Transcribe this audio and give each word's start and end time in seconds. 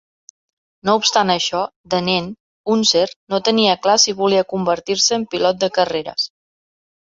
No 0.87 0.95
obstant 0.99 1.31
això, 1.33 1.61
de 1.95 1.99
nen, 2.07 2.31
Unser 2.77 3.05
no 3.35 3.41
tenia 3.53 3.77
clar 3.87 4.01
si 4.07 4.17
volia 4.25 4.49
convertir-se 4.57 5.23
en 5.23 5.31
pilot 5.37 5.65
de 5.67 5.75
carreres. 5.81 6.31